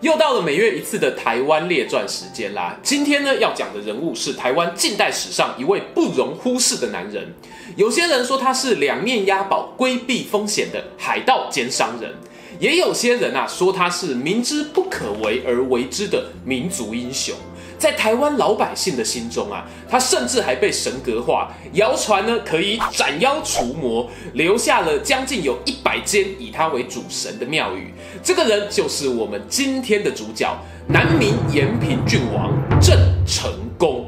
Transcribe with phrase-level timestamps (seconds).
[0.00, 2.74] 又到了每月一次的台湾列传时间啦！
[2.82, 7.34] 今天呢，要讲的人物是台湾近代史上一位不容忽视的男人。
[7.76, 12.14] 有些人说他是两面押宝、规避风险的海盗兼商人，
[12.58, 17.34] 也有些人啊说他是明知不可为而为之的民族英雄。
[17.80, 27.94] 在台湾老百姓的心中啊，他甚至还被神格化，谣传呢可以斩妖除魔，留下了将近有一百间以他为主神的庙宇。
[28.22, 30.54] 这个人就是我们今天的主角，
[30.88, 32.94] 南明延平郡王郑
[33.26, 34.06] 成功。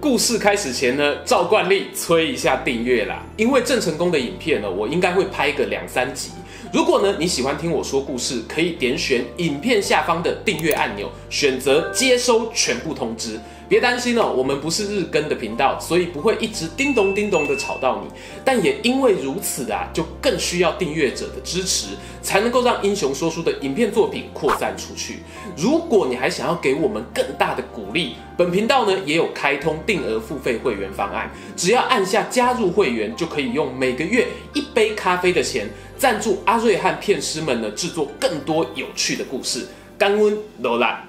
[0.00, 6.30] 故事开始前呢，照惯例催一下订阅啦，因为郑成功的影片呢，我应该会拍个两三集。
[6.72, 13.38] 如果呢你喜欢听我说故事，可以点选影片下方的订阅按钮，选择接收全部通知。
[13.68, 18.08] 别担心哦，我们不是日更的频道，所以不会一直叮咚叮咚的吵到你。
[18.44, 21.88] 但也因为如此啊，就更需要订阅者的支持，
[22.22, 25.18] 才能够让英雄说书的影片作品扩散出去。
[25.56, 39.66] 如果你还想要给我们更大的鼓励，本频道呢也有开通定额付费会员方案，只要按下加入会员，就可以用每个月一杯咖啡的钱赞助阿瑞和片师们呢制作更多有趣的故事。
[39.98, 41.06] 感恩罗兰。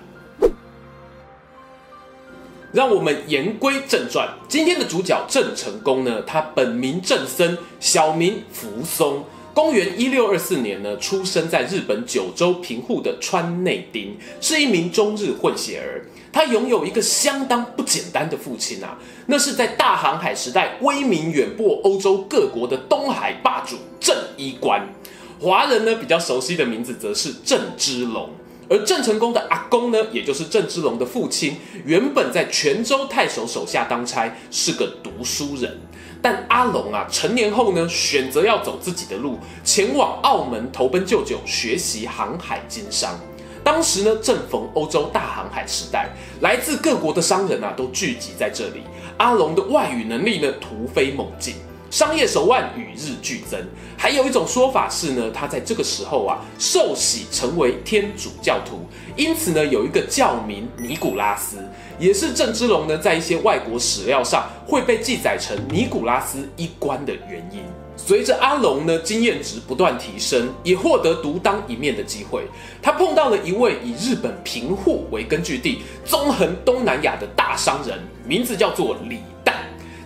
[2.74, 9.24] 让我们言归正传，今天的主角郑成功呢，他本名郑森，小名扶松。
[9.54, 16.06] 公元一六二四年呢，出生在日本九州平户的川内町，是一名中日混血儿。
[16.38, 24.88] 他拥有一个相当不简单的父亲啊，那是在大航海时代威名远播欧洲各国的东海霸主郑伊官。
[25.40, 28.30] 华人呢比较熟悉的名字则是郑芝龙。
[28.70, 35.76] 而郑成功的阿公呢，也就是郑芝龙的父亲，原本在泉州太守手下当差，是个读书人。
[36.22, 43.20] 但阿龙啊，成年后呢，选择要走自己的路，前往澳门投奔舅舅，学习航海经商。
[43.68, 46.08] 当时呢，正逢欧洲大航海时代，
[46.40, 48.82] 来自各国的商人啊，都聚集在这里。
[49.18, 51.56] 阿龙的外语能力呢，突飞猛进。
[51.92, 53.60] 商业手腕与日俱增，
[53.98, 58.80] 还有一种说法是呢，他在这个时候啊受洗成为天主教徒，
[59.18, 61.58] 因此呢有一个教名尼古拉斯，
[62.00, 67.62] 也是郑芝龙呢在一些外国史料上会被记载成尼古拉斯一关的原因。
[68.08, 72.44] 随着阿龙呢经验值不断提升，也获得独当一面的机会，
[72.82, 79.56] 他碰到了一位以日本平户为根据地，纵横东南亚的大商人，名字叫做李旦。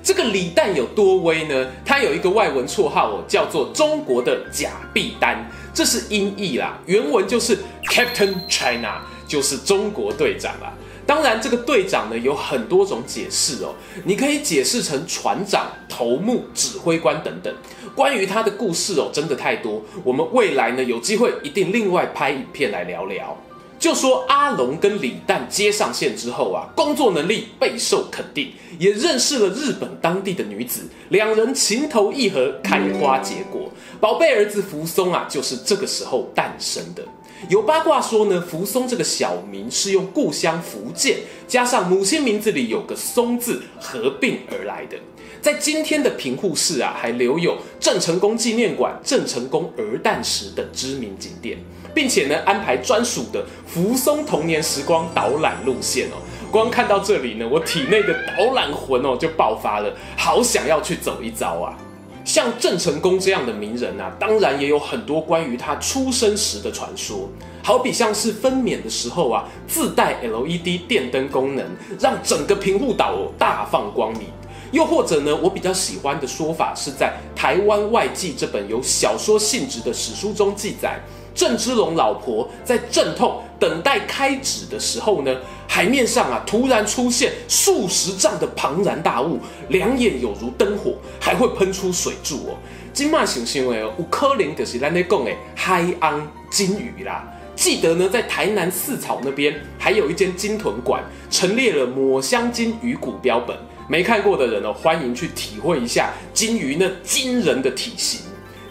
[0.01, 1.67] 这个李旦有多威呢？
[1.85, 10.73] 他有一个外文绰号哦，叫做“中国的假币丹”，这是音译啦，原文就是 Captain China，就是中国队长啦。
[11.05, 13.73] 当然，这个队长呢有很多种解释哦，
[14.05, 17.53] 你可以解释成船长、头目、指挥官等等。
[17.95, 23.37] 关于他的故事哦，真的太多，我们未来呢有机会一定另外拍影片来聊聊。
[23.77, 37.03] 就说阿龙跟李旦接上线之后啊，工作能力备受肯定，也认识了日本当地的女子，两人情投意合，开花结果，宝贝儿子扶松啊，就是这个时候诞生的。
[37.49, 44.97] 有八卦说呢，扶松这个小名是用故乡福建加上母亲名字里有个松字合并而来的。
[45.41, 51.57] 在今天的平户市啊，还留有郑成功纪念馆、郑成功儿诞时等知名景点，
[51.95, 56.21] 并且呢安排专属的扶松童年时光导览路线哦。
[56.51, 61.75] 光看到这里呢，我体内的导览魂哦就爆发了，好想要去走一遭啊！
[62.23, 67.29] 像郑成功这样的名人啊，当然也有很多关于他出生时的传说，
[67.63, 71.65] 好比像是分娩的时候啊，自带 LED 电灯功能，
[71.99, 74.23] 让整个平户岛大放光明。
[74.71, 80.97] 又或者呢，我比较喜欢的说法是在《台湾外记》这本有小说性质的史书中记载，
[81.35, 85.37] 郑芝龙老婆在阵痛等待开指的时候呢，
[85.67, 92.57] 海面上啊突然出现数十丈的庞然大物，两眼有如灯火，还会喷出水柱哦。
[92.91, 97.23] 金马行星为哦，有可能就是咱咧讲的海洋金鱼啦。
[97.55, 103.55] 记得呢，在台南四草那边还有一间鲸豚馆，陈列了抹香鲸鱼骨标本。
[103.87, 108.21] 没看过的人呢，欢迎去体会一下鲸鱼那惊人的体型。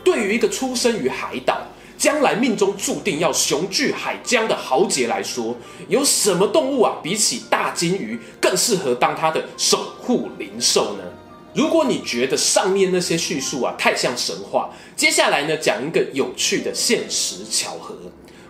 [0.02, 1.60] 对于一个出生于海岛、
[2.00, 5.54] 将来命中注定要雄踞海疆的豪杰来说，
[5.86, 11.04] 有什么动物啊，比起大鲸鱼更适合当他的守护灵兽呢？
[11.52, 17.94] 如果你觉得上面那些叙述啊太像神话，接下来呢，讲一个有趣的现实巧合。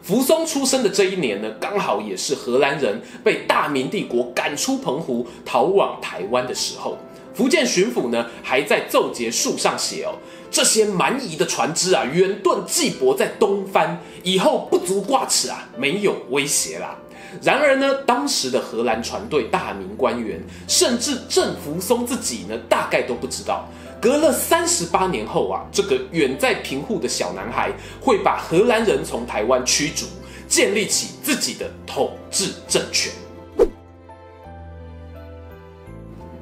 [0.00, 6.96] 福松出生的这一年呢，刚好也是荷兰人被大明帝国赶出澎湖，逃往台湾的时候。
[7.35, 10.15] 福建巡抚呢，还在奏节书上写哦。
[10.50, 16.97] 这些蛮夷的船只啊，远遁计泊在东番，以后不足挂齿啊，没有威胁啦。
[17.41, 23.69] 然而呢，当时的荷兰船队大明官员，甚至郑福松自己呢，大概都不知道，
[24.00, 30.06] 隔了三十八年后啊，这个远在平户的小男孩，会把荷兰人从台湾驱逐，
[30.49, 33.12] 建立起自己的统治政权。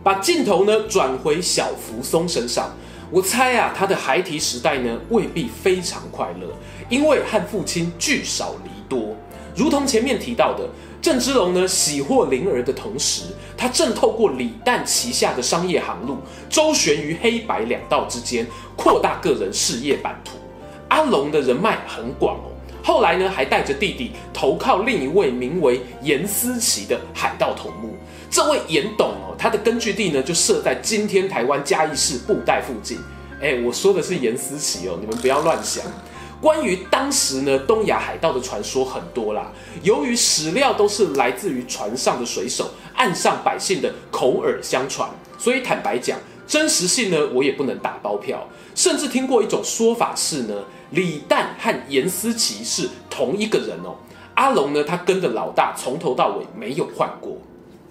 [0.08, 2.74] 把镜头呢转回小福松身上。
[3.10, 6.46] 我猜啊，他的孩提时代呢未必非常快乐，
[6.88, 9.14] 因为和父亲聚少离多。
[9.54, 10.66] 如同前面提到的，
[11.02, 13.24] 郑芝龙呢喜获麟儿的同时，
[13.54, 16.16] 他正透过李旦旗下的商业航路，
[16.48, 18.46] 周旋于黑白两道之间，
[18.76, 20.38] 扩大个人事业版图。
[20.88, 22.48] 阿龙的人脉很广哦，
[22.88, 27.94] 后来呢还带着弟弟投靠另一位名为严思齐的海盗头目。
[28.30, 32.96] 这位严董哦，他的根据地呢就设在今天台湾嘉义市布袋附近。
[33.42, 35.84] 哎，我说的是严思齐哦，你们不要乱想。
[36.40, 39.52] 关于当时呢东亚海盗的传说很多啦，
[39.82, 45.06] 由于史料都是来自于船上的水手、岸上百姓的口耳相传，
[45.38, 48.48] 所以坦白讲，真实性呢我也不能打包票。
[48.74, 50.54] 甚至听过一种说法是呢，
[50.90, 53.96] 李旦和严思齐是同一个人哦。
[54.34, 57.36] 阿龙呢，他跟着老大从头到尾没有换过。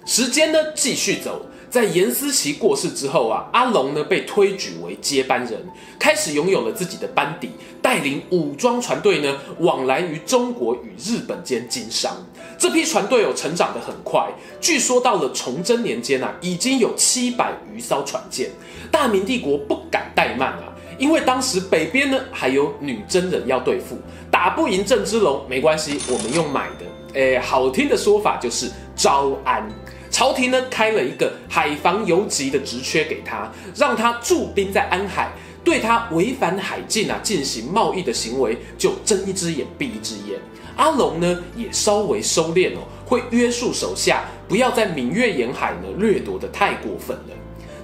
[0.05, 5.67] 时间呢继续走，在严思齐过世之后啊，阿龙呢被推举为接班人，
[5.99, 7.51] 开始拥有了自己的班底，
[7.81, 12.15] 带领武装船队呢往来于中国与日本间经商。
[12.57, 18.49] 这批船队有成长得很快，据说到了崇祯年间啊，已经有七百余艘船舰。
[18.89, 23.97] 大明帝国不敢怠慢啊，因为当时北边呢还有女真人要对付，
[24.31, 29.67] 打不赢郑芝龙没关系，我们用买的，诶，好听的说法就是招安。
[30.09, 35.31] 朝廷呢开了一个海防游击的职缺给他，让他驻兵在安海，
[35.63, 40.39] 对他违反海禁啊进行贸易的行为就睁一只眼闭一只眼。
[40.77, 47.35] 阿龙呢也稍微收敛哦，会约束手下不要在闽粤沿海呢掠夺得太过分了。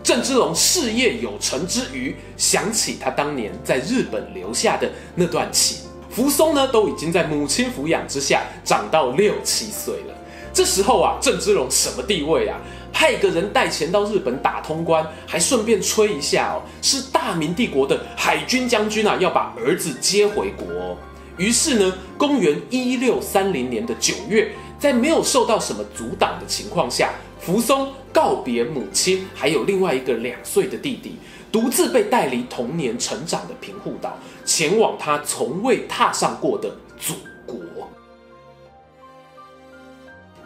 [0.03, 5.77] 郑芝龙事业有成之余，想起他当年在日本留下的那段情，
[6.09, 10.13] 福松呢都已经在母亲抚养之下长到六七岁了。
[10.53, 12.59] 这时候啊，郑芝龙什么地位啊？
[12.91, 20.97] 派个人带钱到日本打通关，还顺便吹一下哦，是大明帝国的海军将军啊，要把儿子接回国哦。
[21.37, 24.51] 于是呢，公元一六三零年的九月，
[24.83, 31.15] 在没有受到什么阻挡的情况下，福松告别母亲，还有另外一个两岁的弟弟，
[31.49, 36.69] 独自被带离童年成长的平户岛，前往他从未踏上过的
[36.99, 37.13] 祖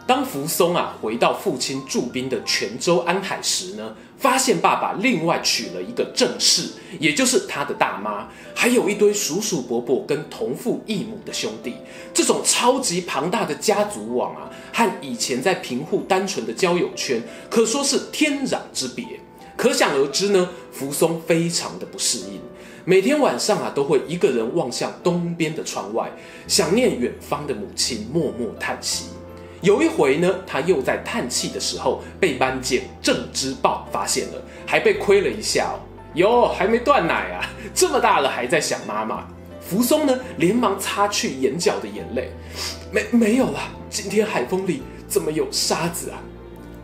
[0.08, 11.74] 当福松啊回到父亲驻兵的泉州安海时呢，发现爸爸另外娶了一个正室，也就是他的大妈，还有一堆叔叔伯伯跟同父异母的兄弟。
[12.14, 19.04] 这种超级庞大的家族网啊，和以前在平户单纯的交友圈可说是天壤之别。
[19.58, 22.40] 可想而知呢，福松非常的不适应，
[22.86, 26.10] 每天晚上啊都会一个人望向东边的窗外，
[26.46, 29.04] 想念远方的母亲，默默叹息。
[29.60, 35.76] 有一回呢，他又在叹气的时候被班姐郑之豹发现了，还被亏了一下哦。
[36.14, 39.26] 哟，还没断奶啊，这么大了还在想妈妈。
[39.60, 42.30] 福松呢，连忙擦去眼角的眼泪，
[42.90, 43.60] 没没有了。
[43.90, 46.18] 今天海风里怎么有沙子啊？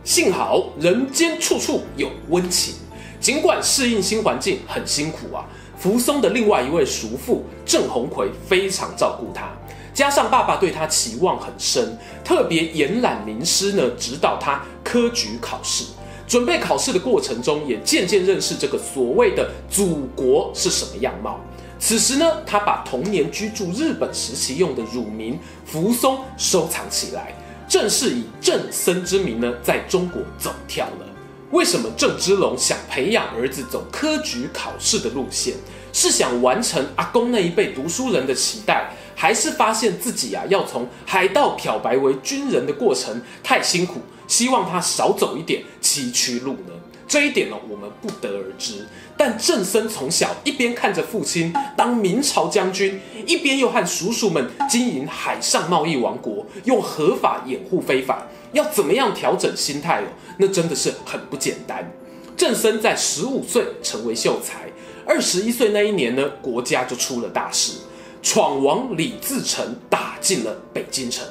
[0.03, 2.75] 幸好人间处处有温情，
[3.19, 5.45] 尽管适应新环境很辛苦啊，
[5.77, 9.49] 福松的另外一位叔父郑鸿奎非常照顾他。
[9.95, 15.85] 加上爸爸对他期望很深，特别延揽名师呢，指导他科举考试。
[16.27, 21.39] 准备考试的过程中，也渐渐认识这个所谓的祖国是什么样貌。
[21.79, 27.33] 此时呢，他把童年居住日本时期用的乳名福松收藏起来，
[27.65, 31.07] 正式以正森之名呢，在中国走跳了。
[31.51, 35.53] 为什么郑芝龙想培养儿子走科举考试的路线？
[35.93, 38.91] 是想完成阿公那一辈读书人的期待？
[39.15, 46.73] 还是发现自己啊，要从海盗漂白为军人的过程太辛苦，希望他少走一点，崎岖路呢？
[47.07, 48.85] 这一点呢，我们不得而知。
[49.15, 60.07] 但郑森从小一边看着父亲当明朝将军，一边又和叔叔们经营海上贸易王国，用合法掩护非法，要怎么样调整心态哦？
[60.39, 61.89] 那真的是很不简单。
[62.35, 64.67] 郑森在十五岁成为秀才，
[65.05, 67.77] 二十一岁那一年呢，国家就出了大事，
[68.25, 71.23] 闯王李自成打进了北京城，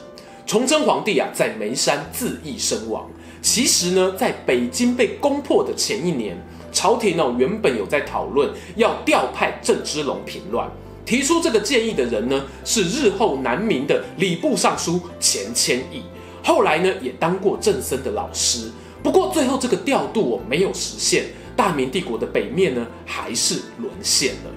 [0.46, 3.10] 崇祯皇帝啊在眉山自缢身亡。
[3.42, 10.70] 其实呢，在北京被攻破的前一年，朝廷哦原本有在讨论要调派郑芝龙平乱，
[11.04, 16.00] 提出这个建议的人呢是日后南明的礼部尚书钱谦益，
[16.44, 18.70] 后来呢也当过郑森的老师。
[19.02, 21.24] 不过最后这个调度哦没有实现，
[21.56, 24.50] 大明帝国的北面呢还是沦陷了。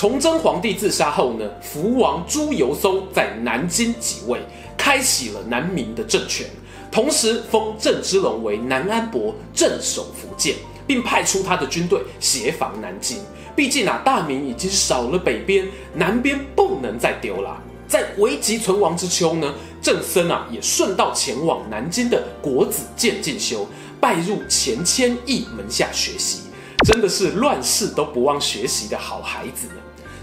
[0.00, 4.40] 崇祯皇帝自杀后呢，福王朱由崧在南京即位。
[4.74, 6.46] 开启了南明的政权，
[6.90, 10.54] 同时封郑芝龙为南安伯镇守福建，
[10.86, 13.18] 并派出他的军队协防南京。
[13.54, 17.62] 毕竟啊，大明已经少了北边，南边不能再丢了。
[17.86, 19.52] 在危急存亡之秋呢，
[19.82, 23.68] 郑森啊也顺道前往南京的国子监进修，
[24.00, 26.44] 拜入钱谦益门下学习，
[26.86, 29.74] 真的是乱世都不忘学习的好孩子呢。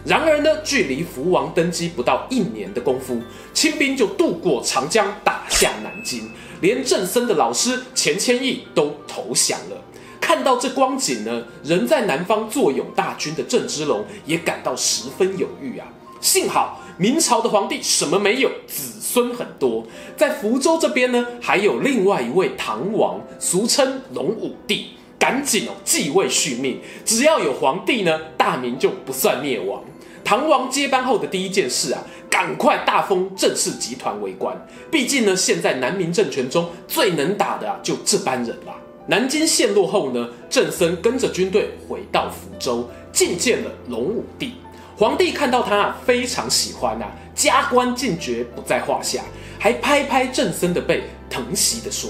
[0.06, 3.22] 然而呢，距离福王登基不到一年的功夫，
[3.54, 6.30] 清兵就渡过长江，打下南京，
[6.62, 9.82] 连郑森的老师钱谦益都投降了。
[10.22, 15.88] 看到这光景呢，人在南方坐拥大军的郑芝龙也感到十分犹豫啊。
[16.20, 19.86] 幸好明朝的皇帝什么没有，子孙很多，
[20.18, 24.97] 在福州这边呢，还有另外一位唐王，俗称隆武帝，
[25.28, 26.80] 赶紧哦继位续命。
[27.04, 29.84] 只要有皇帝呢，大明就不算灭亡。
[30.24, 34.56] 唐王接班后的第一件事啊，赶快大封郑氏集团为官。
[34.90, 38.74] 毕竟呢，现在南明政权中最能打的，就这班人了。
[39.08, 44.54] 南京陷落后呢，郑森跟着军队回到福州，觐见了隆武帝。
[44.96, 49.24] 皇帝看到他啊，非常喜欢啊，加官进爵不在话下，
[49.60, 52.10] 还拍拍郑森的背，疼惜地说：“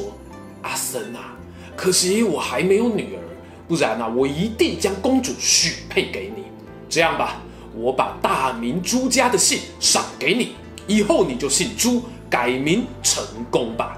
[0.61, 1.35] 阿森啊，
[1.77, 3.23] 可惜我还没有女儿，
[3.69, 6.43] 不然啊，我一定将公主许配给你。
[6.89, 7.41] 这样吧。”
[7.79, 10.55] 我把大明朱家的姓赏给你，
[10.87, 13.95] 以后你就姓朱，改名成功吧。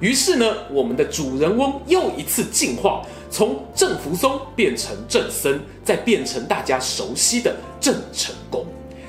[0.00, 8.64] 于是呢，我们的主人翁又一次进化，从郑福松变成郑森，再变成大家熟悉的郑成功。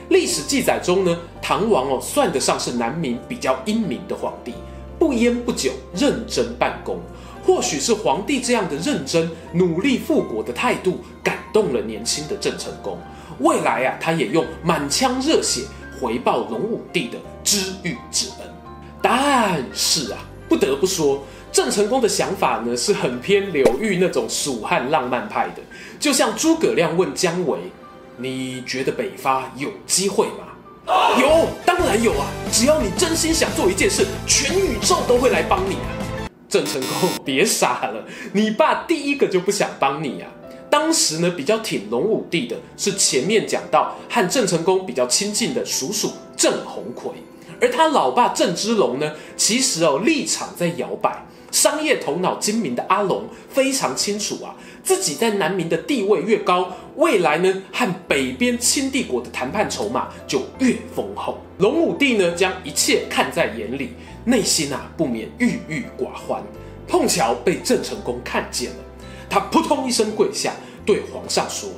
[0.10, 4.53] 历史记载中呢，唐王哦算得上是南明比较英明的皇帝，
[5.00, 7.00] 不烟不酒，认真办公。
[7.43, 12.98] 或许是皇帝这样的认真、努力复国的态度，感动了年轻的郑成功。
[13.39, 15.62] 未来啊，他也用满腔热血
[16.00, 18.48] 回报隆武帝的知遇之恩。
[19.01, 25.62] 但是啊，不得不说，郑成功的想法呢是很偏刘裕那种蜀汉浪漫派的。
[26.00, 27.57] 就像诸葛亮问姜维
[28.17, 30.45] ：“你觉得北伐有机会吗
[31.19, 32.27] ？”“有，当然有啊！
[32.51, 35.77] 只要你真心想做一件事，全宇宙都会来帮你！”
[36.51, 40.29] 郑成功，别傻了，你爸第一个就不想帮你啊！
[40.70, 47.13] 当时呢，比较挺隆武帝的是前面讲到和郑成功比较亲近的叔叔郑鸿逵，
[47.62, 51.25] 而他老爸郑芝龙呢，其实哦立场在摇摆。
[51.51, 61.38] 商业头脑精明的阿龙非常清楚啊，自己在南明的地位越高，未来呢和北边清帝国的谈判筹码就越丰厚。
[61.58, 63.89] 隆武帝呢将一切看在眼里，
[64.24, 66.41] 内心啊不免郁郁寡欢。
[66.88, 68.77] 碰巧被郑成功看见了。
[69.29, 70.53] 他扑通一声跪下，
[70.86, 71.70] 对皇上说：“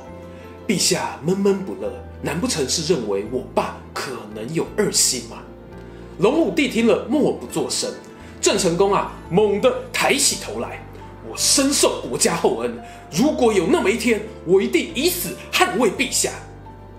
[0.66, 5.36] 陛下闷闷不乐，难不成是认为我爸可能有二心吗？”
[6.18, 7.92] 隆武帝听了，默不作声。
[8.44, 10.78] 郑成功啊，猛地抬起头来
[11.26, 12.78] ：“我深受国家厚恩，
[13.10, 16.30] 如果有那么一天，我一定以死捍卫陛下。”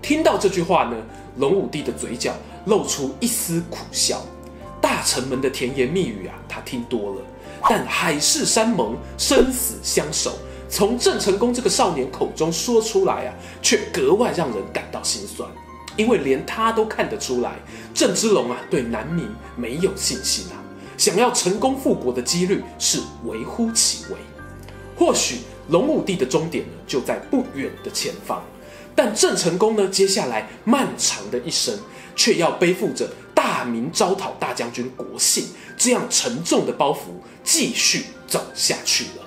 [0.02, 0.96] 听到这句话呢，
[1.36, 2.32] 隆武帝的嘴角
[2.64, 4.20] 露出一丝苦笑。
[4.80, 7.20] 大臣们的甜言蜜语啊，他听多了。
[7.70, 10.36] 但海誓山盟、生死相守，
[10.68, 15.48] 从郑成功这个少年口中说出来啊，却格外让人感到心酸。
[15.96, 17.52] 因为连他都看得出来，
[17.94, 20.58] 郑芝龙啊，对南明没有信心啊，
[20.96, 24.16] 想要成功复国的几率是微乎其微。
[24.96, 25.38] 或许
[25.68, 28.42] 隆武帝的终点呢，就在不远的前方，
[28.94, 31.78] 但郑成功呢，接下来漫长的一生，
[32.14, 35.44] 却要背负着大明招讨大将军国姓
[35.76, 36.98] 这样沉重的包袱。
[37.48, 39.22] 继续走下去了，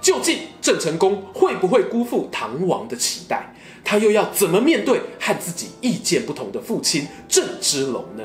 [0.00, 3.54] 究竟郑成功会不会辜负唐王的期待？
[3.84, 8.24] 他又要怎么面对和自己意见不同的父亲郑芝龙呢？